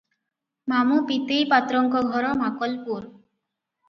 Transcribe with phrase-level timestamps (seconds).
[0.71, 2.99] ମାମୁ ପୀତେଇ ପାତ୍ରଙ୍କ ଘର ମାକଲପୁର।